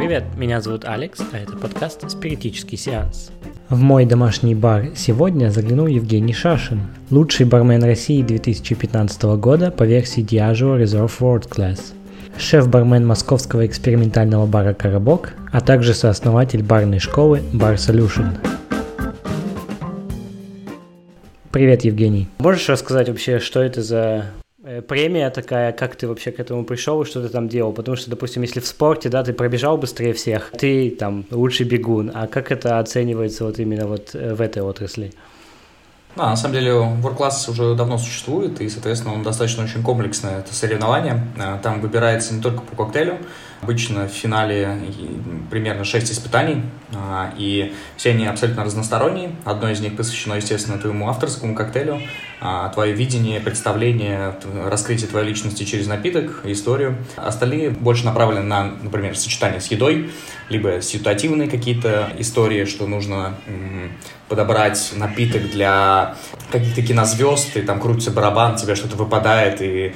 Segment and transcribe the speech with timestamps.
[0.00, 0.24] привет!
[0.34, 3.30] Меня зовут Алекс, а это подкаст «Спиритический сеанс».
[3.68, 6.80] В мой домашний бар сегодня заглянул Евгений Шашин,
[7.10, 11.92] лучший бармен России 2015 года по версии Diageo Reserve World Class,
[12.38, 18.38] шеф-бармен московского экспериментального бара «Коробок», а также сооснователь барной школы Bar Solution.
[21.52, 22.26] Привет, Евгений.
[22.38, 24.24] Можешь рассказать вообще, что это за
[24.86, 27.72] премия такая, как ты вообще к этому пришел и что ты там делал?
[27.72, 32.10] Потому что, допустим, если в спорте, да, ты пробежал быстрее всех, ты там лучший бегун,
[32.14, 35.12] а как это оценивается вот именно вот э, в этой отрасли?
[36.16, 40.40] Да, на самом деле World Class уже давно существует, и, соответственно, он достаточно очень комплексное
[40.40, 41.24] это соревнование.
[41.38, 43.16] Э, там выбирается не только по коктейлю,
[43.62, 44.78] обычно в финале
[45.50, 46.62] примерно 6 испытаний,
[47.36, 49.36] и все они абсолютно разносторонние.
[49.44, 52.00] Одно из них посвящено, естественно, твоему авторскому коктейлю, а,
[52.72, 54.34] твое видение, представление,
[54.66, 56.96] раскрытие твоей личности через напиток, историю.
[57.16, 60.10] Остальные больше направлены на, например, сочетание с едой,
[60.48, 63.34] либо ситуативные какие-то истории, что нужно
[64.28, 66.16] подобрать напиток для
[66.50, 69.94] каких-то кинозвезд, и там крутится барабан, тебе что-то выпадает, и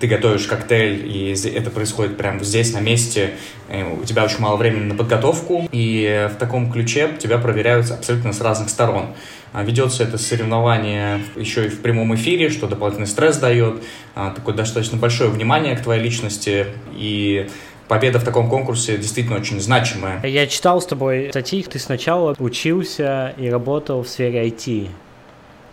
[0.00, 3.34] ты готовишь коктейль, и это происходит прямо здесь, на месте,
[3.70, 8.40] у тебя очень мало времени на подготовку, и в таком ключе тебя проверяют абсолютно с
[8.40, 9.14] разных сторон.
[9.52, 13.82] А, ведется это соревнование еще и в прямом эфире, что дополнительный стресс дает,
[14.14, 17.48] а, такое достаточно большое внимание к твоей личности и
[17.88, 20.24] победа в таком конкурсе действительно очень значимая.
[20.26, 24.88] Я читал с тобой статьи, ты сначала учился и работал в сфере IT.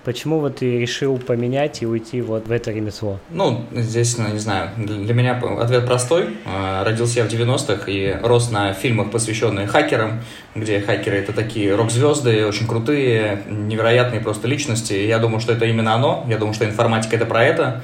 [0.03, 3.19] Почему вот ты решил поменять и уйти вот в это ремесло?
[3.29, 6.35] Ну, здесь, ну, не знаю, для меня ответ простой.
[6.45, 10.21] А, родился я в 90-х и рос на фильмах, посвященных хакерам,
[10.55, 14.93] где хакеры это такие рок-звезды, очень крутые, невероятные просто личности.
[14.93, 16.25] Я думаю, что это именно оно.
[16.27, 17.83] Я думаю, что информатика это про это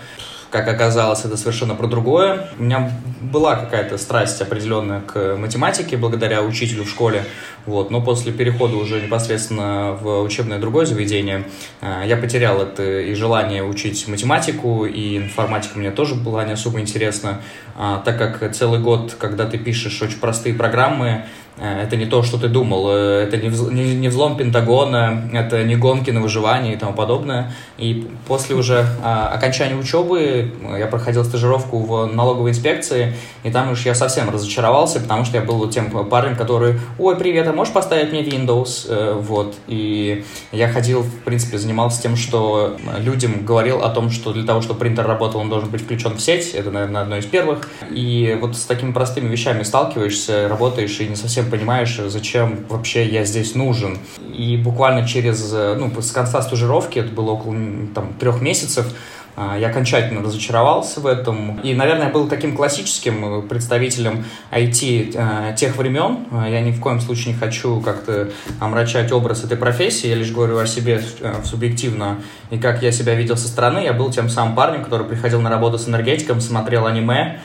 [0.50, 2.48] как оказалось, это совершенно про другое.
[2.58, 7.24] У меня была какая-то страсть определенная к математике благодаря учителю в школе,
[7.66, 11.46] вот, но после перехода уже непосредственно в учебное другое заведение
[11.82, 16.80] э, я потерял это и желание учить математику, и информатика мне тоже была не особо
[16.80, 17.42] интересна,
[17.76, 21.26] а, так как целый год, когда ты пишешь очень простые программы,
[21.62, 25.64] это не то, что ты думал, э, это не, вз, не, не взлом Пентагона, это
[25.64, 27.52] не гонки на выживание и тому подобное.
[27.78, 33.86] И после уже а, окончания учебы я проходил стажировку в налоговой инспекции, и там уж
[33.86, 38.12] я совсем разочаровался, потому что я был тем парнем, который, ой, привет, а можешь поставить
[38.12, 38.86] мне Windows?
[38.88, 39.56] Э, вот.
[39.68, 44.62] И я ходил, в принципе, занимался тем, что людям говорил о том, что для того,
[44.62, 47.70] чтобы принтер работал, он должен быть включен в сеть, это, наверное, одно из первых.
[47.92, 53.26] И вот с такими простыми вещами сталкиваешься, работаешь и не совсем понимаешь, зачем вообще я
[53.26, 53.98] здесь нужен.
[54.34, 57.56] И буквально через, э, ну, с конца стажировки, это было около
[57.94, 58.94] там, трех месяцев,
[59.42, 61.62] а, я окончательно разочаровался в этом.
[61.62, 66.26] И, наверное, был таким классическим представителем IT э, тех времен.
[66.32, 70.08] Я ни в коем случае не хочу как-то омрачать образ этой профессии.
[70.08, 72.18] Я лишь говорю о себе э, субъективно
[72.52, 73.80] и как я себя видел со стороны.
[73.80, 77.40] Я был тем самым парнем, который приходил на работу с энергетиком, смотрел аниме,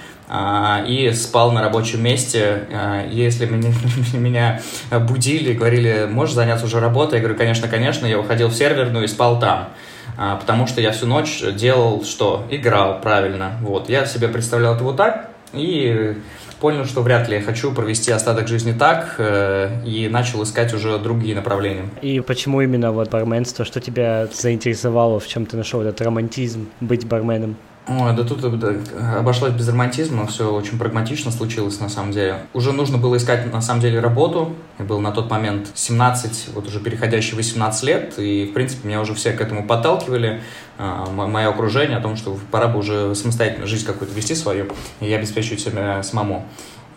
[0.89, 2.65] и спал на рабочем месте.
[2.73, 3.73] А, если меня,
[4.15, 4.61] меня
[5.01, 9.09] будили, говорили, можешь заняться уже работой, я говорю, конечно, конечно, я уходил в серверную и
[9.09, 9.69] спал там.
[10.17, 12.47] А, потому что я всю ночь делал что?
[12.51, 13.59] Играл правильно.
[13.61, 13.89] Вот.
[13.89, 16.17] Я себе представлял это вот так, и
[16.61, 20.99] понял, что вряд ли я хочу провести остаток жизни так, э, и начал искать уже
[20.99, 21.85] другие направления.
[22.01, 23.65] И почему именно вот барменство?
[23.65, 27.57] Что тебя заинтересовало, в чем ты нашел этот романтизм быть барменом?
[27.87, 32.47] Ой, да тут да, обошлось без романтизма, все очень прагматично случилось на самом деле.
[32.55, 34.55] Уже нужно было искать на самом деле работу.
[34.79, 39.03] Я был на тот момент 17, вот уже переходящий 18 лет, и в принципе меня
[39.03, 40.41] уже все к этому подталкивали,
[40.79, 44.69] а, мое окружение, о том, что пора бы уже самостоятельно жизнь какую-то вести свою,
[45.01, 46.47] и обеспечивать себя самому.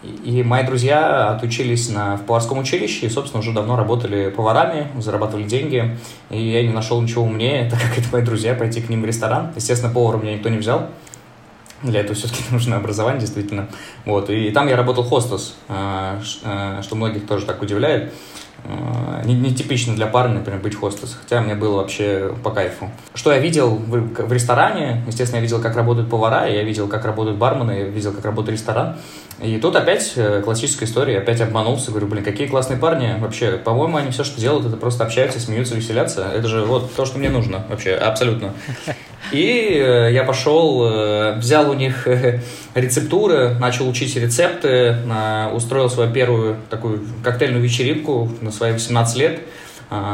[0.03, 5.43] И мои друзья отучились на, в поварском училище и, собственно, уже давно работали поварами, зарабатывали
[5.43, 5.97] деньги.
[6.29, 9.05] И я не нашел ничего умнее, так как это мои друзья, пойти к ним в
[9.05, 9.51] ресторан.
[9.55, 10.87] Естественно, повара меня никто не взял.
[11.81, 13.67] Для этого все-таки нужно образование, действительно.
[14.05, 14.29] Вот.
[14.29, 18.13] И там я работал хостес, а, а, что многих тоже так удивляет.
[18.65, 22.89] А, не, не типично для пары, например, быть хостес, хотя мне было вообще по кайфу.
[23.13, 25.03] Что я видел в, в ресторане?
[25.07, 28.57] Естественно, я видел, как работают повара, я видел, как работают бармены, я видел, как работает
[28.57, 28.97] ресторан.
[29.41, 33.97] И тут опять э, классическая история, опять обманулся, говорю, блин, какие классные парни, вообще, по-моему,
[33.97, 37.29] они все, что делают, это просто общаются, смеются, веселятся, это же вот то, что мне
[37.29, 38.53] нужно, вообще, абсолютно.
[39.31, 42.07] И э, я пошел, э, взял у них
[42.75, 44.97] рецептуры, начал учить рецепты,
[45.53, 49.39] устроил свою первую такую коктейльную вечеринку на свои 18 лет,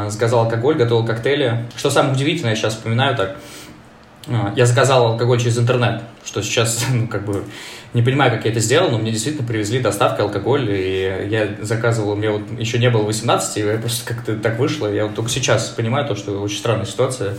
[0.08, 1.66] заказал алкоголь, готовил коктейли.
[1.76, 3.36] Что самое удивительное, я сейчас вспоминаю так,
[4.56, 7.44] я заказал алкоголь через интернет, что сейчас, ну, как бы,
[7.94, 12.16] не понимаю, как я это сделал, но мне действительно привезли доставкой алкоголь, и я заказывал,
[12.16, 15.30] мне вот еще не было 18, и я просто как-то так вышло, я вот только
[15.30, 17.34] сейчас понимаю то, что очень странная ситуация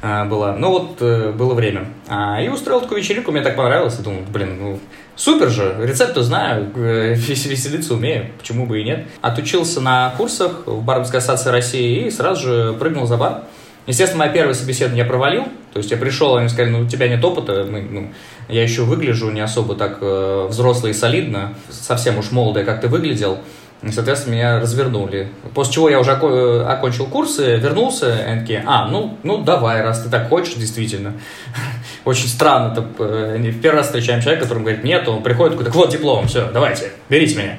[0.00, 0.54] а, была.
[0.56, 1.88] Ну вот, э, было время.
[2.08, 4.80] А, и устроил такую вечеринку, мне так понравилось, и думал, блин, ну,
[5.14, 9.06] супер же, рецепты знаю, веселиться умею, почему бы и нет.
[9.20, 13.42] Отучился на курсах в Баровской ассоциации России и сразу же прыгнул за бар.
[13.88, 15.44] Естественно, мое первое собеседование я провалил.
[15.72, 17.66] То есть я пришел, они сказали, ну, у тебя нет опыта.
[17.68, 18.12] Мы, ну,
[18.48, 21.54] я еще выгляжу не особо так э, взросло и солидно.
[21.70, 23.38] Совсем уж молодо, как ты выглядел.
[23.82, 25.28] И, соответственно, меня развернули.
[25.54, 29.82] После чего я уже око- окончил курсы, вернулся, и они такие, а, ну, ну давай,
[29.82, 31.14] раз ты так хочешь, действительно.
[32.04, 32.72] Очень странно.
[32.72, 35.90] Это, э, в первый раз встречаем человека, который говорит, нет, он приходит, такой, так вот
[35.90, 37.58] диплом, все, давайте, берите меня.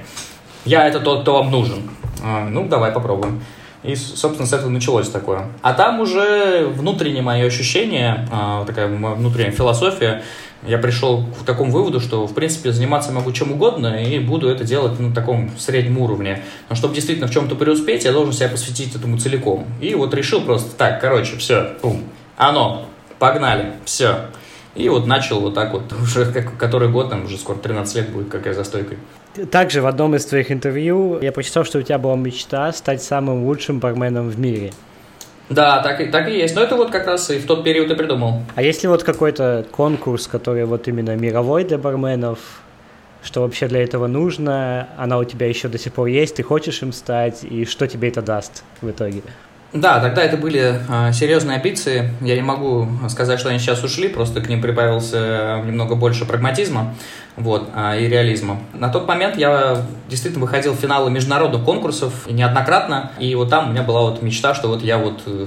[0.64, 1.90] Я это тот, кто вам нужен.
[2.24, 3.42] А, ну, давай попробуем.
[3.84, 5.48] И, собственно, с этого началось такое.
[5.62, 10.22] А там уже внутреннее мое ощущение, а, такая внутренняя философия,
[10.68, 14.66] я пришел к такому выводу, что, в принципе, заниматься могу чем угодно и буду это
[14.66, 16.44] делать на таком среднем уровне.
[16.68, 19.66] Но чтобы действительно в чем-то преуспеть, я должен себя посвятить этому целиком.
[19.80, 22.04] И вот решил просто, так, короче, все, пум,
[22.36, 22.86] оно,
[23.20, 24.26] погнали, все.
[24.76, 28.10] И вот начал вот так вот, уже как, который год, там уже скоро 13 лет
[28.10, 28.98] будет, как я за стойкой.
[29.52, 33.46] Также в одном из твоих интервью я прочитал, что у тебя была мечта стать самым
[33.46, 34.72] лучшим барменом в мире.
[35.50, 36.56] Да, так и, так и есть.
[36.56, 38.44] Но это вот как раз и в тот период и придумал.
[38.56, 42.40] А если вот какой-то конкурс, который вот именно мировой для барменов,
[43.24, 46.82] что вообще для этого нужно, она у тебя еще до сих пор есть, ты хочешь
[46.84, 49.24] им стать, и что тебе это даст в итоге?
[49.72, 52.12] Да, тогда это были э, серьезные амбиции.
[52.22, 56.96] Я не могу сказать, что они сейчас ушли, просто к ним прибавился немного больше прагматизма
[57.36, 58.60] вот, э, и реализма.
[58.74, 63.72] На тот момент я действительно выходил в финалы международных конкурсов неоднократно, и вот там у
[63.72, 65.46] меня была вот мечта, что вот я вот э,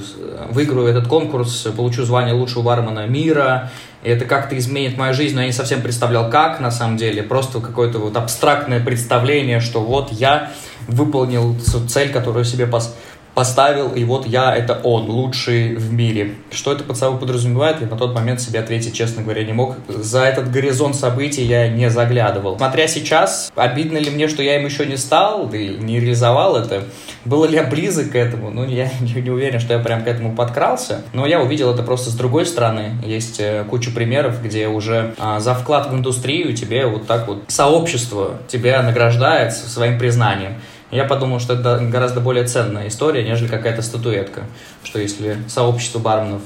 [0.50, 3.72] выиграю этот конкурс, получу звание лучшего бармена мира,
[4.04, 7.24] и это как-то изменит мою жизнь, но я не совсем представлял, как на самом деле.
[7.24, 10.52] Просто какое-то вот абстрактное представление, что вот я
[10.86, 11.56] выполнил
[11.88, 12.98] цель, которую себе поставил
[13.34, 16.34] поставил, и вот я, это он, лучший в мире.
[16.50, 19.76] Что это под собой подразумевает, я на тот момент себе ответить, честно говоря, не мог.
[19.88, 22.56] За этот горизонт событий я не заглядывал.
[22.58, 26.84] Смотря сейчас, обидно ли мне, что я им еще не стал, и не реализовал это,
[27.24, 30.34] было ли я близок к этому, ну, я не, уверен, что я прям к этому
[30.34, 32.96] подкрался, но я увидел это просто с другой стороны.
[33.04, 37.44] Есть э, куча примеров, где уже а, за вклад в индустрию тебе вот так вот
[37.48, 40.54] сообщество тебя награждает своим признанием.
[40.92, 44.42] Я подумал, что это гораздо более ценная история, нежели какая-то статуэтка.
[44.84, 46.42] Что если сообщество барменов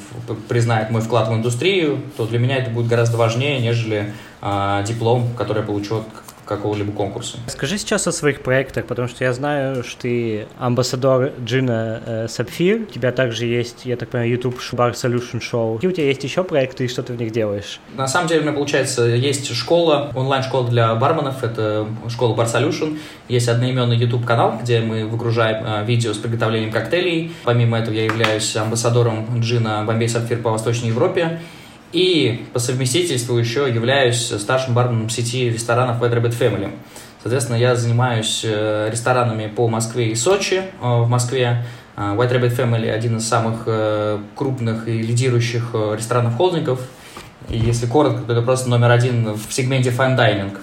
[0.49, 5.31] признает мой вклад в индустрию, то для меня это будет гораздо важнее, нежели э, диплом,
[5.37, 6.05] который я получу
[6.47, 7.39] какого-либо конкурса.
[7.49, 12.83] Скажи сейчас о своих проектах, потому что я знаю, что ты амбассадор Джина э, Сапфир,
[12.83, 15.75] у тебя также есть, я так понимаю, YouTube Bar Solution Show.
[15.77, 17.81] Какие у тебя есть еще проекты и что ты в них делаешь?
[17.97, 22.99] На самом деле у меня, получается, есть школа, онлайн-школа для барменов, это школа Bar Solution.
[23.29, 27.33] Есть одноименный YouTube-канал, где мы выгружаем э, видео с приготовлением коктейлей.
[27.45, 31.41] Помимо этого я являюсь амбассадором Джина Бомбей Сапфир по Восточной Европе.
[31.93, 36.71] И по совместительству еще являюсь старшим барменом сети ресторанов White Rabbit Family.
[37.23, 40.63] Соответственно, я занимаюсь э, ресторанами по Москве и Сочи.
[40.81, 41.65] Э, в Москве
[41.97, 43.69] э, White Rabbit Family один из самых
[44.35, 46.81] крупных и лидирующих ресторанов-холдингов.
[47.49, 50.57] И если коротко, то это просто номер один в сегменте fine dining.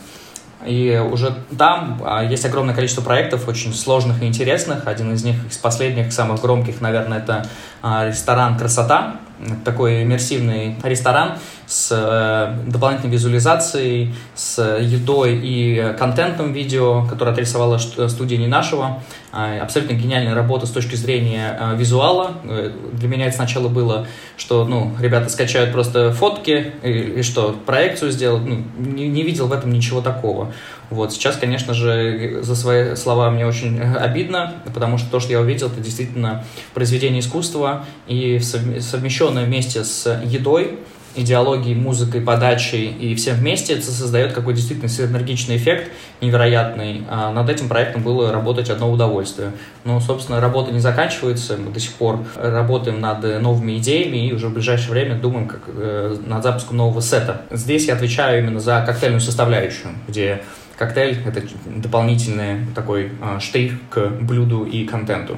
[0.66, 4.88] И уже там а, есть огромное количество проектов, очень сложных и интересных.
[4.88, 7.46] Один из них, из последних, самых громких, наверное, это
[7.82, 9.18] а, ресторан «Красота»,
[9.64, 18.38] такой иммерсивный ресторан с э, дополнительной визуализацией, с едой и контентом видео, который отрисовала студия
[18.38, 19.02] не нашего.
[19.34, 22.34] Э, абсолютно гениальная работа с точки зрения э, визуала.
[22.44, 24.06] Э, для меня это сначала было,
[24.38, 28.44] что ну, ребята скачают просто фотки и, и что, проекцию сделать.
[28.46, 30.54] Ну, не, не видел в этом ничего такого.
[30.92, 35.40] Вот, сейчас, конечно же, за свои слова мне очень обидно, потому что то, что я
[35.40, 36.44] увидел, это действительно
[36.76, 40.78] произведение искусства и совмещенное вместе с едой,
[41.16, 45.92] идеологией, музыкой, подачей и всем вместе это создает какой-то действительно синергичный эффект
[46.22, 47.04] невероятный.
[47.10, 49.52] А над этим проектом было работать одно удовольствие.
[49.84, 54.48] Но, собственно, работа не заканчивается, мы до сих пор работаем над новыми идеями и уже
[54.48, 57.42] в ближайшее время думаем как, э, над запуском нового сета.
[57.52, 60.44] Здесь я отвечаю именно за коктейльную составляющую, где
[60.78, 65.38] коктейль— это дополнительный такой э, штрих к блюду и контенту.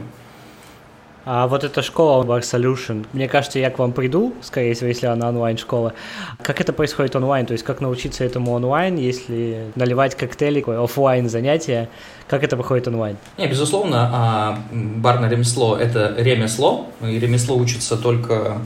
[1.25, 5.07] А вот эта школа Bar Solution, мне кажется, я к вам приду, скорее всего, если
[5.07, 5.93] она онлайн-школа.
[6.43, 7.47] Как это происходит онлайн?
[7.47, 11.89] То есть как научиться этому онлайн, если наливать коктейли, офлайн занятия,
[12.27, 13.17] как это проходит онлайн?
[13.39, 18.59] Не, безусловно, а, барное ремесло– это ремесло, и ремесло учится только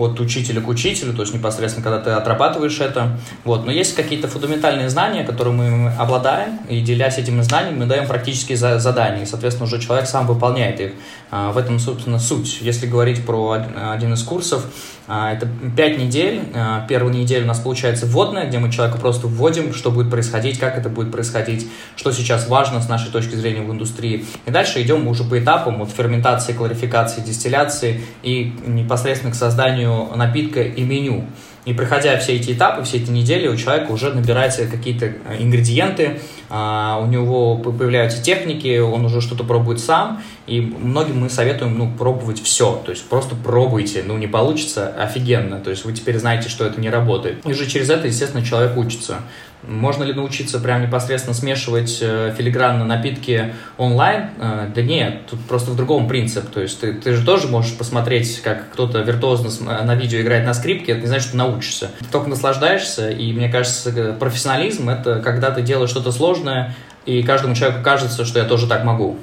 [0.00, 3.18] от учителя к учителю, то есть непосредственно, когда ты отрабатываешь это.
[3.44, 3.66] Вот.
[3.66, 8.56] Но есть какие-то фундаментальные знания, которые мы обладаем, и делясь этими знаниями, мы даем практические
[8.56, 10.92] задания, и, соответственно, уже человек сам выполняет их.
[11.30, 12.58] А, в этом, собственно, суть.
[12.60, 14.66] Если говорить про один из курсов,
[15.12, 16.40] а, это 5 недель.
[16.54, 20.58] А, первую неделю у нас получается вводная, где мы человека просто вводим, что будет происходить,
[20.58, 24.24] как это будет происходить, что сейчас важно с нашей точки зрения в индустрии.
[24.46, 30.62] И дальше идем уже по этапам от ферментации, кларификации, дистилляции и непосредственно к созданию напитка
[30.62, 31.24] и меню.
[31.66, 36.18] И проходя все эти этапы, все эти недели, у человека уже набираются какие-то э, ингредиенты,
[36.48, 41.92] а, у него появляются техники, он уже что-то пробует сам, и многим мы советуем ну,
[41.96, 46.48] пробовать все, то есть просто пробуйте, ну не получится, офигенно, то есть вы теперь знаете,
[46.48, 47.46] что это не работает.
[47.46, 49.18] И уже через это, естественно, человек учится.
[49.62, 54.30] Можно ли научиться прям непосредственно смешивать э, филигранно напитки онлайн?
[54.38, 56.48] Э, да нет, тут просто в другом принцип.
[56.50, 59.50] То есть ты, ты же тоже можешь посмотреть, как кто-то виртуозно
[59.84, 61.90] на видео играет на скрипке, это не значит, что научишься.
[61.98, 66.74] Ты только наслаждаешься, и мне кажется, профессионализм— это когда ты делаешь что-то сложное,
[67.04, 69.18] и каждому человеку кажется, что я тоже так могу.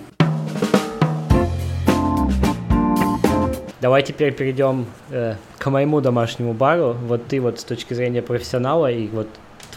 [3.79, 6.95] Давай теперь перейдем э, к моему домашнему бару.
[7.07, 9.27] Вот ты вот с точки зрения профессионала и вот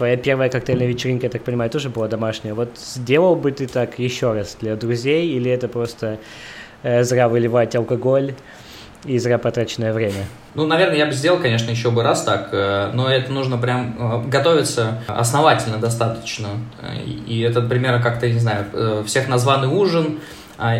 [0.01, 2.55] твоя первая коктейльная вечеринка, я так понимаю, тоже была домашняя.
[2.55, 6.17] Вот сделал бы ты так еще раз для друзей, или это просто
[6.81, 8.33] э, зря выливать алкоголь
[9.05, 10.25] и зря потраченное время?
[10.55, 13.95] Ну, наверное, я бы сделал, конечно, еще бы раз так, э, но это нужно прям
[14.25, 16.47] э, готовиться основательно достаточно.
[17.27, 20.19] И это примерно как-то, не знаю, э, всех названный ужин,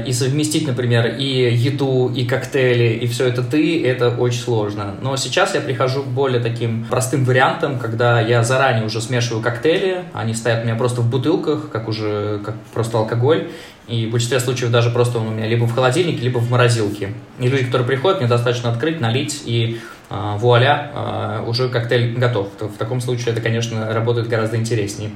[0.06, 4.96] и совместить, например, и еду, и коктейли, и все это ты, это очень сложно.
[5.02, 10.04] Но сейчас я прихожу к более таким простым вариантам, когда я заранее уже смешиваю коктейли,
[10.14, 13.50] они стоят у меня просто в бутылках, как уже как просто алкоголь,
[13.88, 17.10] и в большинстве случаев даже просто он у меня либо в холодильнике, либо в морозилке.
[17.40, 22.50] И люди, которые приходят, мне достаточно открыть, налить, и э, вуаля, э, уже коктейль готов.
[22.60, 25.12] В таком случае это, конечно, работает гораздо интереснее.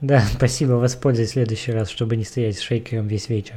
[0.00, 3.56] Да, спасибо, воспользуюсь в следующий раз, чтобы не стоять с шейкером весь вечер.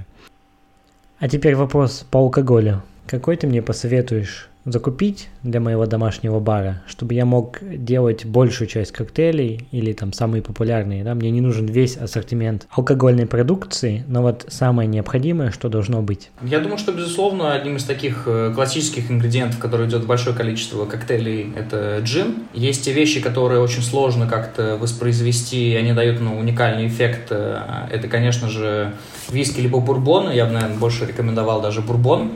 [1.25, 2.83] А теперь вопрос по алкоголю.
[3.07, 8.91] Какой ты мне посоветуешь закупить для моего домашнего бара, чтобы я мог делать большую часть
[8.91, 14.45] коктейлей или там самые популярные, да, мне не нужен весь ассортимент алкогольной продукции, но вот
[14.47, 16.31] самое необходимое, что должно быть.
[16.41, 20.85] Я думаю, что, безусловно, одним из таких э, классических ингредиентов, который идет в большое количество
[20.85, 22.45] коктейлей, это джин.
[22.53, 27.27] Есть те вещи, которые очень сложно как-то воспроизвести, и они дают ну, уникальный эффект.
[27.29, 28.93] Э, это, конечно же,
[29.29, 30.31] виски либо бурбон.
[30.31, 32.31] Я бы, наверное, больше рекомендовал даже бурбон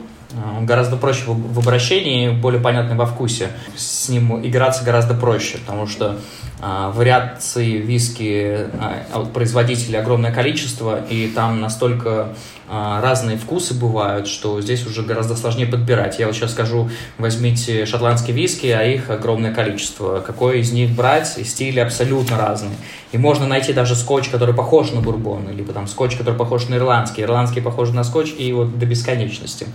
[0.58, 3.48] он гораздо проще в обращении, более понятный во вкусе.
[3.76, 6.18] С ним играться гораздо проще, потому что
[6.60, 12.34] а, вариаций виски а, от производителей огромное количество, и там настолько
[12.70, 16.20] разные вкусы бывают, что здесь уже гораздо сложнее подбирать.
[16.20, 20.20] Я вот сейчас скажу, возьмите шотландские виски, а их огромное количество.
[20.20, 22.76] Какой из них брать, и стили абсолютно разные.
[23.10, 26.76] И можно найти даже скотч, который похож на бурбон, либо там скотч, который похож на
[26.76, 29.66] ирландский, ирландский похож на скотч, и вот до бесконечности.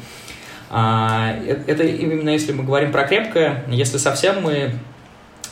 [0.78, 3.64] А, э, это именно если мы говорим про крепкое.
[3.70, 4.74] Если совсем мы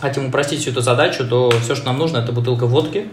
[0.01, 3.07] хотим упростить всю эту задачу, то все, что нам нужно, это бутылка водки,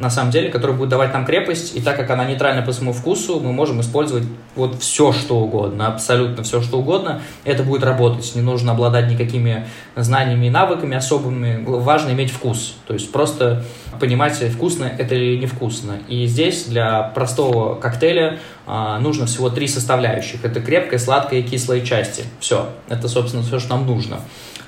[0.00, 2.92] на самом деле, которая будет давать нам крепость, и так как она нейтральна по своему
[2.92, 4.24] вкусу, мы можем использовать
[4.56, 9.66] вот все, что угодно, абсолютно все, что угодно, это будет работать, не нужно обладать никакими
[9.96, 13.64] знаниями и навыками особыми, важно иметь вкус, то есть просто
[14.00, 15.98] понимать, вкусно это или невкусно.
[16.08, 21.82] И здесь для простого коктейля а, нужно всего три составляющих, это крепкая, сладкая и кислая
[21.82, 24.20] части, все, это, собственно, все, что нам нужно.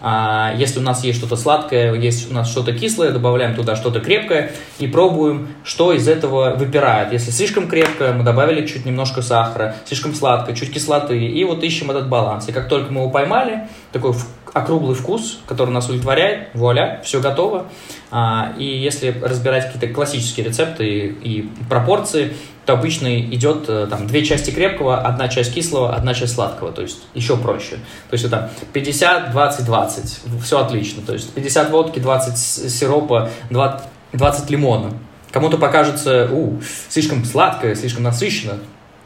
[0.04, 4.00] А если у нас есть что-то сладкое, есть у нас что-то кислое, добавляем туда что-то
[4.00, 7.12] крепкое и пробуем, что из этого выпирает.
[7.12, 11.92] Если слишком крепкое, мы добавили чуть немножко сахара, слишком сладкое, чуть кислоты, и вот ищем
[11.92, 12.48] этот баланс.
[12.48, 14.12] И как только мы его поймали, такой
[14.52, 17.66] округлый вкус, который нас удовлетворяет, вуаля, все готово.
[18.10, 22.34] А, и если разбирать какие-то классические рецепты и пропорции,
[22.66, 26.82] то обычно идет э, там две части крепкого, одна часть кислого, одна часть сладкого, то
[26.82, 27.76] есть еще проще.
[28.08, 31.02] То есть это 50, 20, 20, все отлично.
[31.04, 32.38] То есть 50 водки, 20
[32.70, 33.82] сиропа, 20,
[34.12, 34.92] 20 лимона.
[35.32, 38.58] Кому-то покажется, у, слишком сладкое, слишком насыщенно,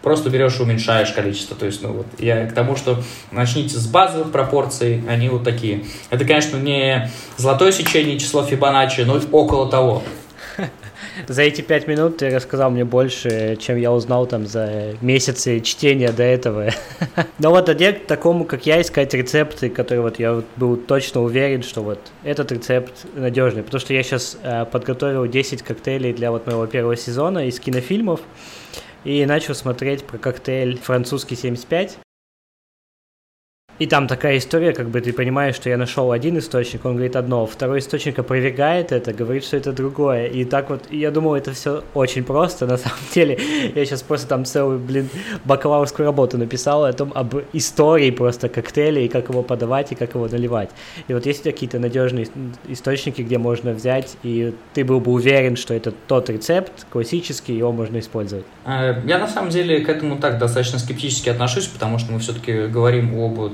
[0.06, 1.56] просто берешь и уменьшаешь количество.
[1.56, 5.84] То есть, ну вот, я к тому, что начните с базовых пропорций, они вот такие.
[6.10, 10.04] Это, конечно, не золотое сечение число Фибоначчи, но около того.
[11.26, 16.12] За эти пять минут ты рассказал мне больше, чем я узнал там за месяцы чтения
[16.12, 16.70] до этого.
[17.40, 21.64] Но вот где к такому, как я, искать рецепты, которые вот я был точно уверен,
[21.64, 23.64] что вот этот рецепт надежный.
[23.64, 28.20] Потому что я сейчас э, подготовил 10 коктейлей для вот моего первого сезона из кинофильмов
[29.06, 31.98] и начал смотреть про коктейль французский 75.
[33.78, 37.14] И там такая история, как бы ты понимаешь, что я нашел один источник, он говорит
[37.14, 40.26] одно, второй источник опровергает это, говорит, что это другое.
[40.26, 43.38] И так вот, я думал, это все очень просто, на самом деле.
[43.74, 45.10] Я сейчас просто там целую, блин,
[45.44, 50.14] бакалаврскую работу написал о том, об истории просто коктейля и как его подавать, и как
[50.14, 50.70] его наливать.
[51.08, 52.28] И вот есть какие-то надежные
[52.68, 57.72] источники, где можно взять, и ты был бы уверен, что это тот рецепт классический, его
[57.72, 58.46] можно использовать.
[58.64, 62.66] Э, я на самом деле к этому так достаточно скептически отношусь, потому что мы все-таки
[62.68, 63.52] говорим об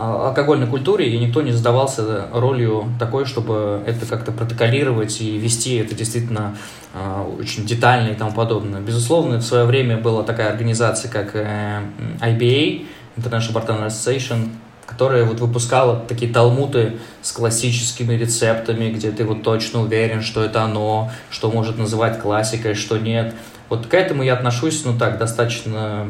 [0.00, 5.74] а, алкогольной культуре, и никто не задавался ролью такой, чтобы это как-то протоколировать и вести
[5.74, 6.56] это действительно
[6.94, 8.80] а, очень детально и тому подобное.
[8.80, 11.82] Безусловно, в свое время была такая организация, как э,
[12.20, 14.50] IBA, International Bartender Association,
[14.86, 20.62] которая вот выпускала такие талмуты с классическими рецептами, где ты вот точно уверен, что это
[20.62, 23.34] оно, что может называть классикой, что нет.
[23.68, 26.06] Вот к этому я отношусь, ну так, достаточно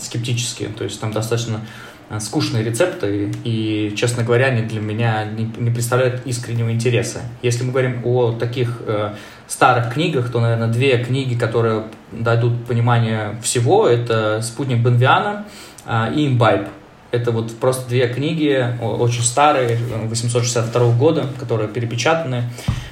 [0.00, 0.68] скептически.
[0.78, 1.60] То есть там достаточно
[2.20, 7.22] скучные рецепты, и, честно говоря, они для меня не, не представляют искреннего интереса.
[7.42, 9.14] Если мы говорим о таких э,
[9.48, 15.46] старых книгах, то, наверное, две книги, которые дадут понимание всего, это «Спутник Бенвиана»
[15.84, 16.68] э, и «Имбайб».
[17.10, 22.44] Это вот просто две книги, очень старые, 862 года, которые перепечатаны.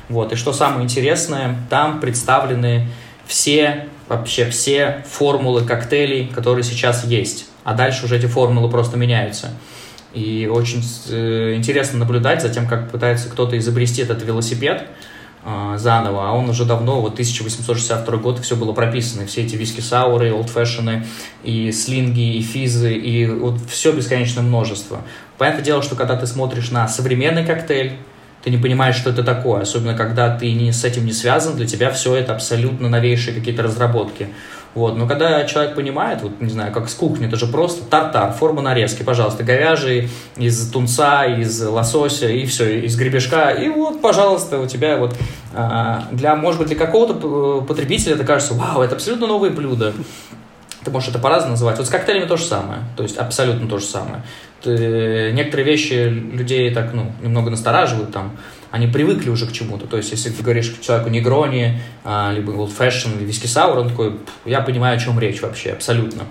[0.09, 0.33] Вот.
[0.33, 2.89] И что самое интересное, там представлены
[3.27, 7.49] все, вообще все формулы коктейлей, которые сейчас есть.
[7.65, 9.51] А дальше уже эти формулы просто меняются.
[10.13, 14.87] И очень э, интересно наблюдать за тем, как пытается кто-то изобрести этот велосипед
[15.45, 20.33] э, заново, а он уже давно, вот 1862 год, все было прописано, все эти виски-сауры,
[20.33, 21.05] олдфэшены,
[21.43, 25.03] и слинги, и физы, и вот все бесконечное множество.
[25.37, 27.95] Понятное дело, что когда ты смотришь на современный коктейль,
[28.45, 31.67] ты не понимаешь, что это такое, особенно когда ты не, с этим не связан, для
[31.67, 34.29] тебя все это абсолютно новейшие какие-то разработки.
[34.75, 34.97] Вот.
[34.97, 38.61] Но когда человек понимает, вот, не знаю, как с кухни, это же просто тартар, форма
[38.61, 44.67] нарезки, пожалуйста, говяжий, из тунца, из лосося, и все, из гребешка, и вот, пожалуйста, у
[44.67, 45.17] тебя вот
[45.55, 49.93] а, для, может быть, для какого-то э, потребителя это кажется, вау, это абсолютно новое блюдо.
[50.85, 51.79] Ты можешь это по-разному называть.
[51.79, 54.23] Вот с коктейлями то же самое, то есть абсолютно то же самое.
[54.63, 58.33] Ты, некоторые вещи людей так, ну, немного настораживают там,
[58.75, 59.87] они привыкли уже к чему-то.
[59.87, 63.91] То есть, если ты говоришь человеку негрони, а, либо old fashion, или виски саур, он
[63.91, 66.25] такой, я понимаю, о чем речь вообще, абсолютно.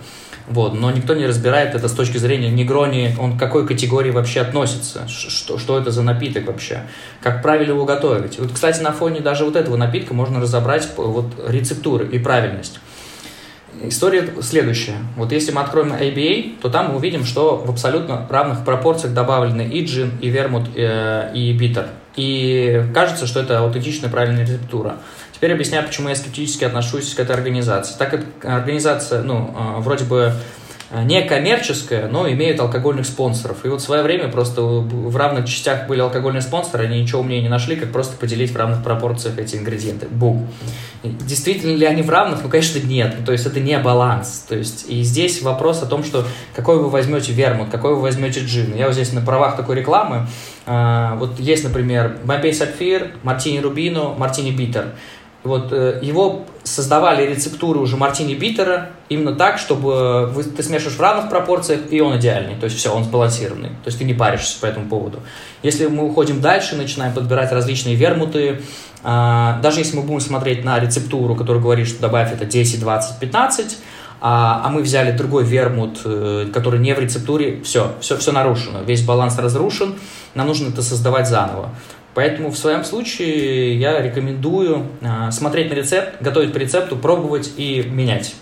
[0.50, 4.42] Вот, но никто не разбирает это с точки зрения негрони, он к какой категории вообще
[4.42, 6.82] относится, что, что это за напиток вообще,
[7.22, 8.38] как правильно его готовить.
[8.40, 12.82] Вот, кстати, на фоне даже вот этого напитка можно разобрать вот, рецептуры и правильность.
[13.84, 14.98] История следующая.
[15.16, 19.62] Вот если мы откроем ABA, то там мы увидим, что в абсолютно равных пропорциях добавлены
[19.62, 21.88] и джин, и вермут, э, и битер.
[22.16, 24.98] И кажется, что это аутентичная правильная рецептура.
[25.32, 27.96] Теперь объясняю, почему я скептически отношусь к этой организации.
[27.98, 30.34] Так как организация, ну, э, вроде бы
[30.94, 33.66] Э, не коммерческая, но имеют алкогольных спонсоров.
[33.66, 37.42] И вот в свое время просто в равных частях были алкогольные спонсоры, они ничего умнее
[37.42, 40.08] не нашли, как просто поделить в равных пропорциях эти ингредиенты.
[40.12, 40.48] Бум.
[41.02, 42.44] Действительно ли они в равных?
[42.44, 43.16] Ну, конечно, нет.
[43.20, 44.46] Ну, то есть это не баланс.
[44.48, 46.26] То есть и здесь вопрос о том, что
[46.56, 48.76] какой вы возьмете вермут, какой вы возьмете джин.
[48.76, 50.28] Я вот здесь на правах такой рекламы.
[50.68, 54.94] Э, вот есть, например, Бомбей Сапфир, Мартини Рубино, Мартини Биттер.
[55.44, 61.02] Вот э, его создавали рецептуры уже мартини битера именно так, чтобы вы, ты смешиваешь в
[61.02, 62.56] равных пропорциях, и он идеальный.
[62.56, 63.70] То есть все, он сбалансированный.
[63.70, 65.20] То есть ты не паришься по этому поводу.
[65.62, 68.62] Если мы уходим дальше, начинаем подбирать различные вермуты,
[69.04, 73.20] а, даже если мы будем смотреть на рецептуру, которая говорит, что добавь это 10, 20,
[73.20, 73.78] 15,
[74.22, 78.82] а, а мы взяли другой вермут, э, который не в рецептуре, все, все, все нарушено,
[78.82, 79.96] весь баланс разрушен,
[80.34, 81.72] нам нужно это создавать заново.
[82.14, 87.84] Поэтому в своем случае я рекомендую а, смотреть на рецепт, готовить по рецепту, пробовать и
[87.84, 88.36] менять.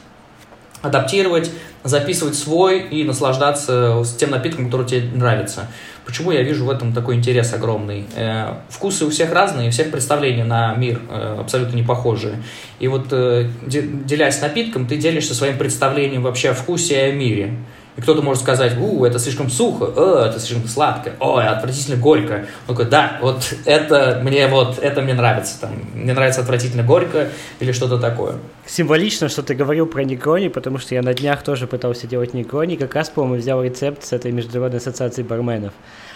[0.81, 1.51] Адаптировать,
[1.83, 5.67] записывать свой и наслаждаться тем напитком, который тебе нравится.
[6.05, 8.05] Почему я вижу в этом такой интерес огромный?
[8.15, 12.41] Э, вкусы у всех разные, у всех представления на мир э, абсолютно не похожие.
[12.79, 17.55] И вот э, делясь напитком, ты делишься своим представлением вообще о вкусе и о мире.
[17.97, 22.45] И кто-то может сказать, у, это слишком сухо, о, это слишком сладко, ой, отвратительно горько.
[22.67, 25.59] Он такой, да, вот это мне вот, это мне нравится.
[25.59, 28.35] Там, мне нравится отвратительно горько или что-то такое.
[28.65, 32.77] Символично, что ты говорил про негрони, потому что я на днях тоже пытался делать негрони,
[32.77, 35.73] как раз, по-моему, взял рецепт с этой Международной ассоциации барменов.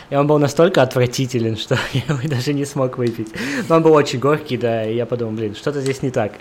[0.09, 3.29] И он был настолько отвратителен, что я его даже не смог выпить.
[3.67, 6.33] Но он был очень горький, да, и я подумал, блин, что-то здесь не так.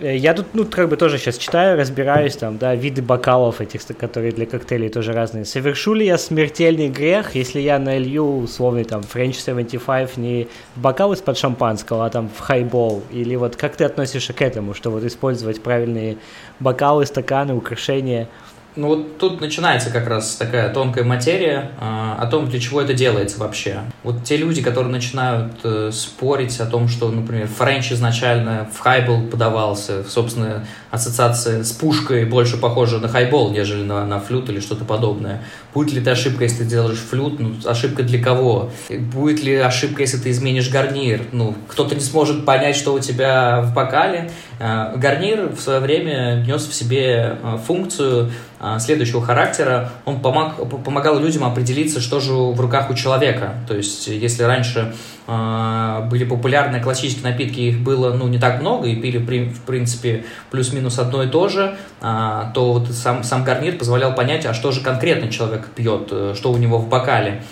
[0.00, 3.84] Э, я тут, ну, как бы тоже сейчас читаю, разбираюсь, там, да, виды бокалов этих,
[3.96, 5.44] которые для коктейлей тоже разные.
[5.44, 11.12] Совершу ли я смертельный грех, если я налью, условный, там, French 75 не в бокал
[11.12, 13.02] из-под шампанского, а там в хайбол?
[13.10, 16.16] Или вот как ты относишься к этому, что вот использовать правильные
[16.60, 18.28] бокалы, стаканы, украшения–
[18.78, 22.94] Ну вот тут начинается как раз такая тонкая материя э, о том, для чего это
[22.94, 23.80] делается вообще.
[24.04, 29.22] Вот те люди, которые начинают э, спорить о том, что, например, Френч изначально в хайбол
[29.22, 34.84] подавался, собственно, ассоциация с пушкой больше похожа на хайбол, нежели на, на флют или что-то
[34.84, 35.42] подобное.
[35.74, 37.40] Будет ли это ошибка, если ты делаешь флют?
[37.40, 38.70] Ну, ошибка для кого?
[39.12, 41.22] Будет ли ошибка, если ты изменишь гарнир?
[41.32, 44.30] Ну, кто-то не сможет понять, что у тебя в бокале.
[44.60, 48.30] Э, гарнир в свое время нес в себе э, функцию
[48.78, 49.92] следующего характера.
[50.04, 53.54] Он помог, помогал людям определиться, что же в руках у человека.
[53.66, 54.94] То есть, если раньше
[55.26, 60.98] были популярные классические напитки, их было ну, не так много, и пили, в принципе, плюс-минус
[60.98, 65.30] одно и то же, то вот сам, сам гарнир позволял понять, а что же конкретно
[65.30, 67.42] человек пьет, что у него в бокале.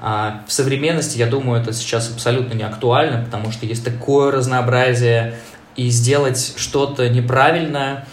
[0.00, 5.36] А в современности, я думаю, это сейчас абсолютно не актуально, потому что есть такое разнообразие
[5.74, 8.06] и сделать что-то неправильное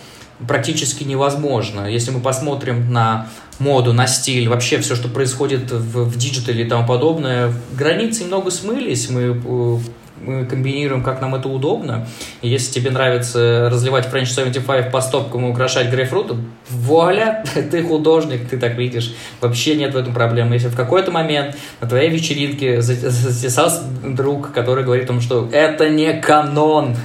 [0.47, 1.85] практически невозможно.
[1.89, 3.27] Если мы посмотрим на
[3.59, 8.23] моду, на стиль, вообще все, что происходит в, в digital е и тому подобное, границы
[8.23, 9.77] немного смылись, мы, э,
[10.21, 12.07] мы комбинируем, как нам это удобно.
[12.41, 18.47] И если тебе нравится разливать French 75 по стопкам и украшать грейпфрутом, вуаля, ты художник,
[18.49, 19.13] ты так видишь.
[19.41, 20.55] Вообще нет в этом проблемы.
[20.55, 25.89] Если в какой-то момент на твоей вечеринке затесался друг, который говорит о том, что это
[25.89, 26.95] не канон,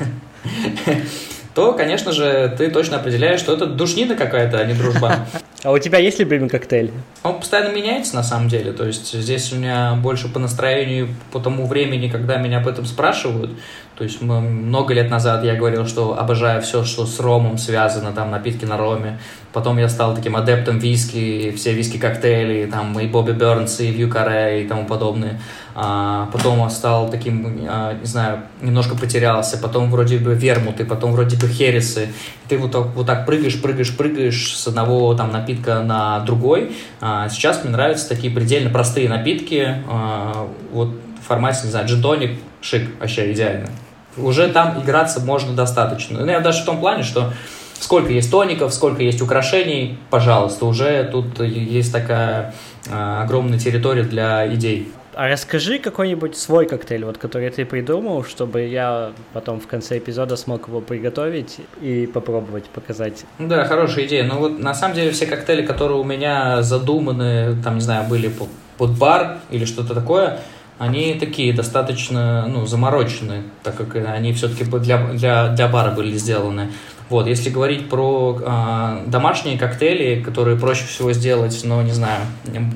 [1.58, 5.16] то, конечно же, ты точно определяешь, что это душнина какая-то, а не дружба.
[5.64, 6.92] А у тебя есть любимый коктейль?
[7.24, 8.72] Он постоянно меняется, на самом деле.
[8.72, 12.86] То есть здесь у меня больше по настроению, по тому времени, когда меня об этом
[12.86, 13.50] спрашивают.
[13.96, 18.30] То есть много лет назад я говорил, что обожаю все, что с ромом связано, там
[18.30, 19.18] напитки на роме.
[19.52, 24.62] Потом я стал таким адептом виски, все виски-коктейли, там и Бобби Бернс, и Вью Каре,
[24.62, 25.40] и тому подобное.
[25.80, 29.58] А, потом я стал таким, а, не знаю, немножко потерялся.
[29.58, 32.08] Потом вроде бы вермуты, потом вроде бы хересы.
[32.48, 36.72] Ты вот так, вот так прыгаешь, прыгаешь, прыгаешь с одного там напитка на другой.
[37.00, 39.76] А, сейчас мне нравятся такие предельно простые напитки.
[39.88, 40.88] А, вот
[41.22, 43.68] в формате, не знаю, джин шик, вообще идеально
[44.16, 46.18] уже там играться можно достаточно.
[46.18, 47.32] Ну, я даже в том плане, что
[47.78, 52.52] сколько есть тоников, сколько есть украшений, пожалуйста, уже тут есть такая
[52.90, 54.92] огромная территория для идей.
[55.18, 60.36] А расскажи какой-нибудь свой коктейль, вот, который ты придумал, чтобы я потом в конце эпизода
[60.36, 63.24] смог его приготовить и попробовать показать.
[63.40, 64.22] Да, хорошая идея.
[64.22, 68.32] Но вот на самом деле все коктейли, которые у меня задуманы, там, не знаю, были
[68.76, 70.38] под бар или что-то такое,
[70.78, 76.70] они такие достаточно ну, замороченные, так как они все-таки для, для, для бара были сделаны.
[77.08, 82.20] Вот, если говорить про э, домашние коктейли, которые проще всего сделать, но не знаю,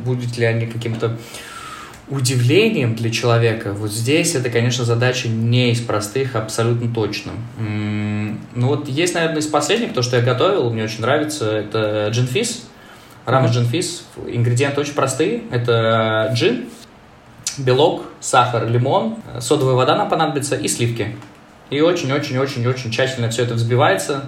[0.05, 1.17] будут ли они каким-то
[2.13, 7.33] удивлением для человека, вот здесь это, конечно, задача не из простых, абсолютно точно.
[7.59, 12.69] Ну вот есть, наверное, из последних, то, что я готовил, мне очень нравится, это джинфис,
[13.25, 13.55] рамс mm-hmm.
[13.55, 14.05] джинфис.
[14.27, 16.67] Ингредиенты очень простые, это джин,
[17.57, 21.17] белок, сахар, лимон, содовая вода нам понадобится и сливки.
[21.71, 24.27] И очень-очень-очень-очень тщательно все это взбивается.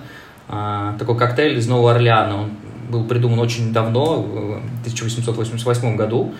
[0.48, 2.42] А, такой коктейль из Нового Орлеана.
[2.42, 2.50] Он
[2.88, 6.34] был придуман очень давно, в 1888 году.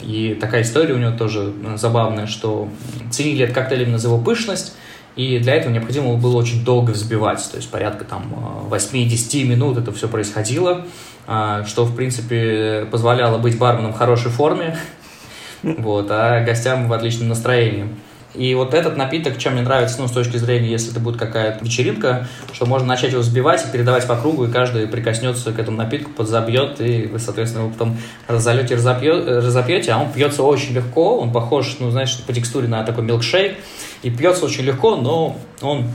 [0.00, 2.68] И такая история у него тоже забавная, что
[3.10, 4.74] ценили этот коктейль именно за его пышность,
[5.14, 9.92] и для этого необходимо было очень долго взбивать, то есть порядка там 8-10 минут это
[9.92, 10.86] все происходило,
[11.26, 14.76] а, что, в принципе, позволяло быть барменом в хорошей форме,
[15.62, 17.88] вот, а гостям в отличном настроении.
[18.34, 21.62] И вот этот напиток, чем мне нравится, ну, с точки зрения, если это будет какая-то
[21.64, 25.76] вечеринка, что можно начать его взбивать и передавать по кругу, и каждый прикоснется к этому
[25.76, 31.18] напитку, подзабьет, и вы, соответственно, его потом разольете, разопьете, разопьете, а он пьется очень легко,
[31.18, 33.56] он похож, ну, знаешь, по текстуре на такой милкшейк,
[34.02, 35.88] и пьется очень легко, но он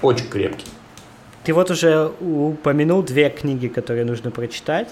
[0.00, 0.66] очень крепкий.
[1.44, 4.88] Ты вот уже упомянул две книги, которые нужно прочитать.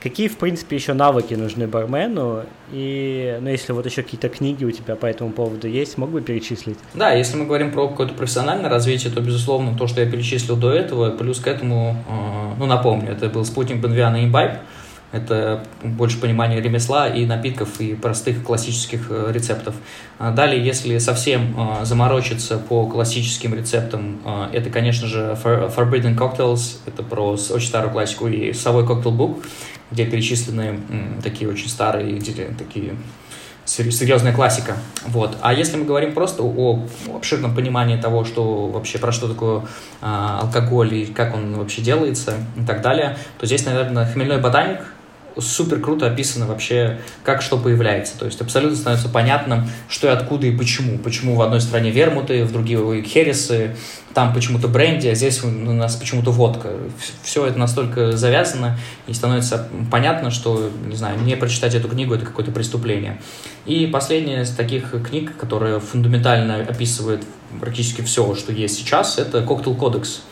[0.00, 2.44] Какие, в принципе, еще навыки нужны бармену?
[2.70, 6.20] И, ну, если вот еще какие-то книги у тебя по этому поводу есть, мог бы
[6.20, 6.78] перечислить?
[6.94, 10.70] Да, если мы говорим про какое-то профессиональное развитие, то, безусловно, то, что я перечислил до
[10.72, 14.58] этого, плюс к этому, э, ну, напомню, это был спутник Бенвиана Имбайб,
[15.10, 19.74] это больше понимание ремесла и напитков, и простых классических э, рецептов.
[20.18, 26.78] А далее, если совсем э, заморочиться по классическим рецептам, э, это, конечно же, Forbidden Cocktails,
[26.86, 29.46] это про очень старую классику, и Совой Cocktail Book,
[29.90, 30.80] где перечислены
[31.22, 32.20] такие очень старые,
[32.58, 32.94] такие
[33.64, 34.76] серьезная классика.
[35.06, 35.36] Вот.
[35.40, 39.62] А если мы говорим просто о обширном понимании того, что вообще про что такое
[40.00, 44.80] а, алкоголь и как он вообще делается и так далее, то здесь, наверное, хмельной ботаник
[45.40, 48.18] супер круто описано вообще, как что появляется.
[48.18, 50.98] То есть абсолютно становится понятным, что и откуда и почему.
[50.98, 53.76] Почему в одной стране вермуты, в другой хересы,
[54.14, 56.70] там почему-то бренди, а здесь у нас почему-то водка.
[57.22, 62.26] Все это настолько завязано, и становится понятно, что, не знаю, не прочитать эту книгу– это
[62.26, 63.20] какое-то преступление.
[63.66, 67.22] И последняя из таких книг, которая фундаментально описывает
[67.60, 70.22] практически все, что есть сейчас, это «Коктейл кодекс».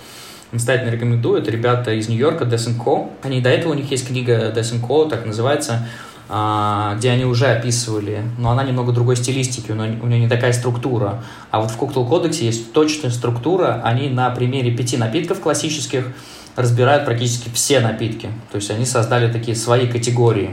[0.52, 1.40] Настоятельно рекомендую.
[1.40, 3.10] Это ребята из Нью-Йорка, Death Co.
[3.22, 5.88] Они, до этого у них есть книга Death Co, так называется,
[6.28, 10.52] а, где они уже описывали, но она немного другой стилистики, но у нее не такая
[10.52, 11.22] структура.
[11.50, 16.06] А вот в Коктейл Кодексе есть точная структура, они на примере пяти напитков классических
[16.56, 18.28] разбирают практически все напитки.
[18.50, 20.50] То есть они создали такие свои категории.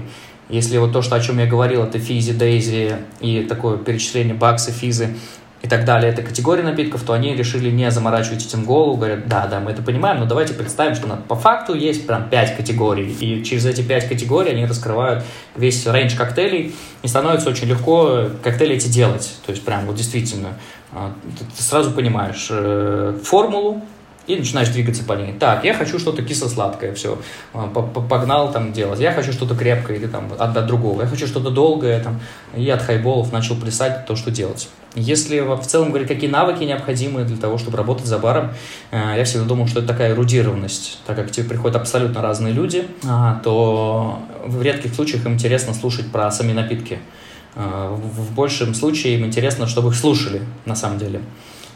[0.50, 4.72] Если вот то, что, о чем я говорил, это физи, дейзи и такое перечисление баксы,
[4.72, 5.16] физы,
[5.64, 9.48] и так далее, это категория напитков, то они решили не заморачивать этим голову, говорят, да,
[9.48, 13.42] да, мы это понимаем, но давайте представим, что по факту есть прям 5 категорий, и
[13.46, 15.24] через эти 5 категорий они раскрывают
[15.56, 20.50] весь рейндж коктейлей, и становится очень легко коктейли эти делать, то есть прям вот действительно,
[20.92, 21.14] а,
[21.58, 23.82] ты сразу понимаешь э, формулу,
[24.26, 25.34] и начинаешь двигаться по ней.
[25.34, 27.20] Так, я хочу что-то кисло-сладкое, все,
[27.54, 29.02] а, погнал там делать.
[29.02, 31.02] Я хочу что-то крепкое или там от, от другого.
[31.02, 32.22] Я хочу что-то долгое там,
[32.56, 34.70] и от хайболов начал плясать то, что делать.
[34.96, 38.52] Если в целом говорить, какие навыки необходимы для того, чтобы работать за баром,
[38.92, 42.54] э, я всегда думал, что это такая эрудированность, так как к тебе приходят абсолютно разные
[42.54, 42.86] люди,
[43.44, 47.00] то в редких случаях им интересно слушать про сами напитки.
[47.56, 51.22] Э, в большем случае им интересно, чтобы их слушали на самом деле.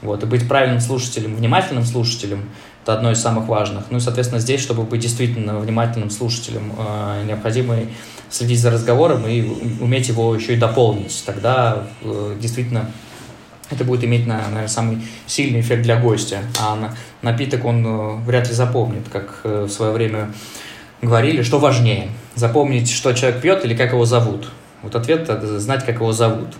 [0.03, 2.49] Вот, и быть правильным слушателем, внимательным слушателем–
[2.83, 3.85] это одно из самых важных.
[3.89, 7.77] Ну и, соответственно, здесь, чтобы быть действительно внимательным слушателем, э, необходимо
[8.29, 9.41] следить за разговором и
[9.81, 11.23] уметь его еще и дополнить.
[11.25, 11.87] Тогда
[12.41, 12.91] действительно
[13.69, 16.39] это будет иметь, наверное, самый сильный эффект для гостя.
[16.59, 20.31] А напиток он э, вряд ли запомнит, как в свое время
[21.01, 24.51] говорили, что важнее– запомнить, что человек пьет или как его зовут.
[24.83, 26.55] Вот ответ– знать, как его зовут.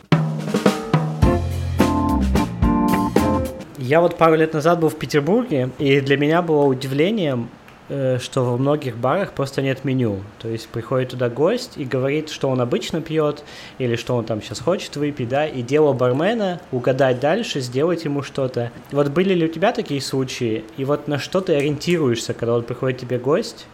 [3.87, 8.43] Я вот пару лет назад был в Петербурге, и для меня было удивлением, э, что
[8.43, 10.19] во многих барах просто нет меню.
[10.39, 13.43] То есть приходит туда гость и говорит, что он обычно пьет,
[13.78, 18.23] или что он там сейчас хочет выпить, да, и дело бармена угадать дальше, сделать ему
[18.23, 18.71] что-то.
[18.91, 20.63] Вот были ли у тебя такие случаи?
[20.78, 23.67] И вот на что ты ориентируешься, когда вот приходит тебе гость?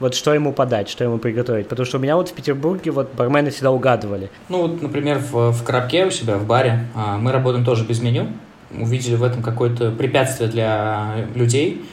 [0.00, 1.68] вот что ему подать, что ему приготовить.
[1.68, 4.30] Потому что у меня вот в Петербурге вот бармены всегда угадывали.
[4.48, 8.00] Ну вот, например, в, в коробке у себя, в баре, а, мы работаем тоже без
[8.00, 8.26] меню
[8.78, 11.84] увидели в этом какое-то препятствие для людей.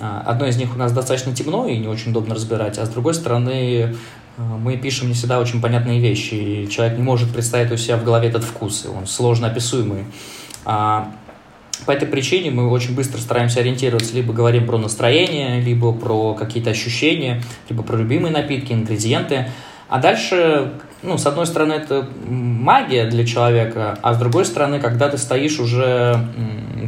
[0.00, 2.88] А, одно из них у нас достаточно темно и не очень удобно разбирать, а с
[2.88, 3.94] другой стороны
[4.36, 7.96] а, мы пишем не всегда очень понятные вещи, и человек не может представить у себя
[7.96, 10.04] в голове этот вкус, и он сложно описуемый.
[10.64, 11.12] А,
[11.86, 16.70] по этой причине мы очень быстро стараемся ориентироваться, либо говорим про настроение, либо про какие-то
[16.70, 19.48] ощущения, либо про любимые напитки, ингредиенты.
[19.88, 20.72] А дальше
[21.04, 25.60] ну, с одной стороны, это магия для человека, а с другой стороны, когда ты стоишь
[25.60, 26.18] уже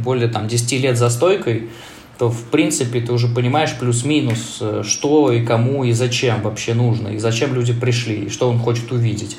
[0.03, 1.69] более там, 10 лет за стойкой,
[2.17, 7.09] то, в принципе, ты уже понимаешь плюс-минус, э, что и кому и зачем вообще нужно,
[7.09, 9.37] и зачем люди пришли, и что он хочет увидеть.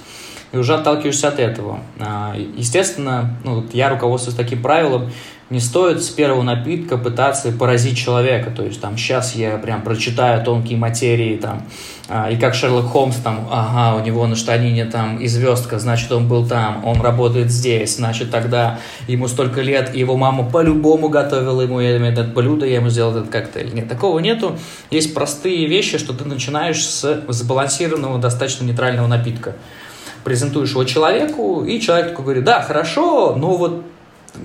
[0.53, 1.81] И уже отталкиваешься от этого.
[1.99, 5.11] А, естественно, ну, я руководствуюсь таким правилом,
[5.51, 8.51] не стоит с первого напитка пытаться поразить человека.
[8.51, 11.67] То есть там сейчас я прям прочитаю тонкие материи, там,
[12.09, 16.11] а, и как Шерлок Холмс, там, ага, у него на штанине там и звездка, значит,
[16.13, 21.09] он был там, он работает здесь, значит, тогда ему столько лет, и его мама по-любому
[21.09, 23.75] готовила ему это блюдо, я ему сделал этот коктейль.
[23.75, 24.57] Нет, такого нету.
[24.91, 29.55] Есть простые вещи, что ты начинаешь с сбалансированного, достаточно нейтрального напитка.
[30.29, 33.83] Презентуешь его человеку, и человек такой говорит, да, хорошо, но вот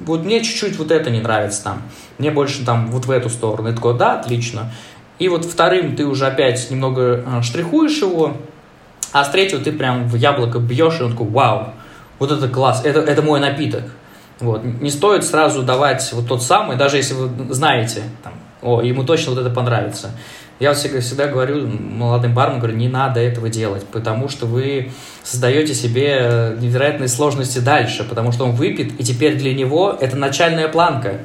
[0.06, 1.82] вот мне чуть-чуть вот это не нравится там,
[2.17, 3.69] мне больше там вот в эту сторону.
[3.69, 4.72] И такой, да, отлично.
[5.19, 8.38] И вот вторым ты уже опять немного э, штрихуешь его,
[9.12, 11.74] а с третьего ты прям в яблоко бьешь, и он такой, вау,
[12.17, 13.84] вот это класс, это, это мой напиток.
[14.39, 14.63] Вот.
[14.63, 19.34] Не стоит сразу давать вот тот самый, даже если вы знаете, там, о, ему точно
[19.34, 20.12] вот это понравится.
[20.63, 25.73] Я всегда, всегда говорю молодым барменам, говорю, не надо этого делать, потому что вы создаете
[25.73, 31.17] себе невероятные сложности дальше, потому что он выпьет, и теперь для него это начальная планка,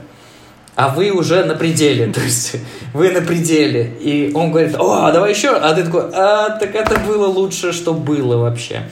[0.75, 2.57] а вы уже на пределе, то есть
[2.93, 6.99] вы на пределе, и он говорит, о, давай еще, а ты такой, а, так это
[6.99, 8.89] было лучше, что было вообще.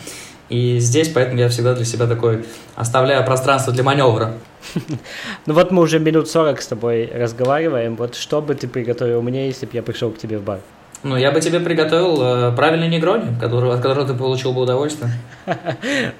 [0.49, 2.45] И здесь, поэтому я всегда для себя такой
[2.77, 4.35] оставляю пространство для маневра.
[5.47, 7.97] Ну вот мы уже минут 40 с тобой разговариваем.
[7.97, 10.61] Вот что бы ты приготовил мне, если бы я пришел к тебе в бар?
[11.03, 15.11] Ну, я бы тебе приготовил э, правильный негрони, который, от которого ты получил бы удовольствие.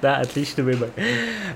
[0.01, 0.89] Да, отличный выбор.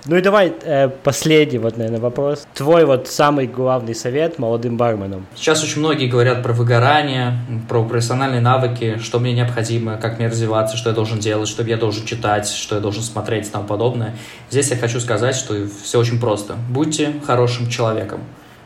[0.06, 2.46] Ну и давай э, последний вот, наверное, вопрос.
[2.54, 5.26] Твой вот самый главный совет молодым барменам.
[5.36, 7.38] Сейчас очень многие говорят про выгорание,
[7.70, 11.78] про профессиональные навыки, что мне необходимо, как мне развиваться, что я должен делать, что я
[11.78, 14.16] должен читать, что я должен смотреть и тому подобное.
[14.50, 16.56] Здесь я хочу сказать, что все очень просто.
[16.70, 18.22] Будьте хорошим человеком.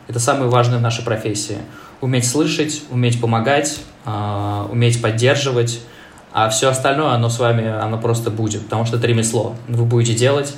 [0.07, 1.57] Это самое важное в нашей профессии.
[2.01, 5.81] Уметь слышать, уметь помогать, уметь поддерживать,
[6.31, 9.55] а все остальное, оно с вами, оно просто будет, потому что это ремесло.
[9.67, 10.55] Вы будете делать,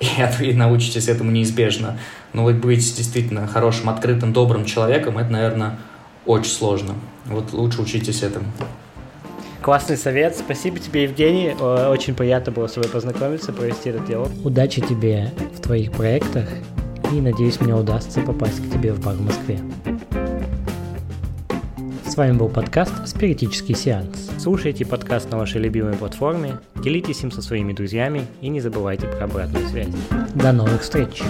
[0.40, 1.98] и, научитесь этому неизбежно.
[2.32, 5.78] Но вы будете действительно хорошим, открытым, добрым человеком, это, наверное,
[6.26, 6.94] очень сложно.
[7.26, 8.46] Вот лучше учитесь этому.
[9.62, 10.36] Классный совет.
[10.36, 11.52] Спасибо тебе, Евгений.
[11.52, 14.30] Очень приятно было с тобой познакомиться, провести этот диалог.
[14.42, 16.48] Удачи тебе в твоих проектах.
[17.12, 19.60] И надеюсь, мне удастся попасть к тебе в бар в Москве.
[22.10, 24.32] С вами был подкаст «Спиритический сеанс».
[24.36, 29.26] Слушайте подкаст на вашей любимой платформе, делитесь им со своими друзьями и не забывайте про
[29.26, 29.94] обратную связь.
[30.34, 31.22] До новых встреч!